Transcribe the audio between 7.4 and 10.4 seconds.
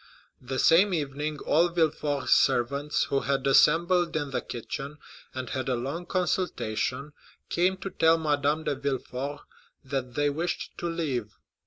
came to tell Madame de Villefort that they